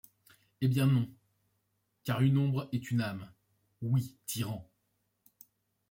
Eh 0.61 0.67
bien 0.67 0.87
non. 0.87 1.07
Car 2.05 2.21
une 2.23 2.39
ombre 2.39 2.67
est 2.71 2.89
une 2.89 3.01
âme. 3.01 3.31
Oui, 3.83 4.17
tyrans 4.25 4.67